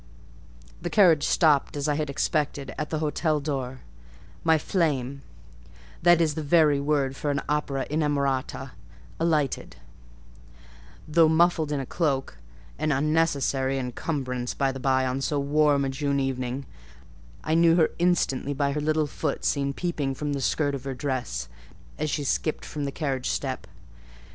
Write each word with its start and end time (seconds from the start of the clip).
The 0.81 0.89
carriage 0.89 1.25
stopped, 1.27 1.77
as 1.77 1.87
I 1.87 1.93
had 1.93 2.09
expected, 2.09 2.73
at 2.75 2.89
the 2.89 2.97
hotel 2.97 3.39
door; 3.39 3.81
my 4.43 4.57
flame 4.57 5.21
(that 6.01 6.19
is 6.19 6.33
the 6.33 6.41
very 6.41 6.79
word 6.79 7.15
for 7.15 7.29
an 7.29 7.39
opera 7.47 7.85
inamorata) 7.87 8.71
alighted: 9.19 9.75
though 11.07 11.29
muffed 11.29 11.71
in 11.71 11.79
a 11.79 11.85
cloak—an 11.85 12.91
unnecessary 12.91 13.77
encumbrance, 13.77 14.55
by 14.55 14.71
the 14.71 14.79
bye, 14.79 15.05
on 15.05 15.21
so 15.21 15.39
warm 15.39 15.85
a 15.85 15.89
June 15.89 16.19
evening—I 16.19 17.53
knew 17.53 17.75
her 17.75 17.91
instantly 17.99 18.55
by 18.55 18.71
her 18.71 18.81
little 18.81 19.05
foot, 19.05 19.45
seen 19.45 19.71
peeping 19.71 20.15
from 20.15 20.33
the 20.33 20.41
skirt 20.41 20.73
of 20.73 20.83
her 20.85 20.95
dress, 20.95 21.47
as 21.99 22.09
she 22.09 22.23
skipped 22.23 22.65
from 22.65 22.85
the 22.85 22.91
carriage 22.91 23.29
step. 23.29 23.67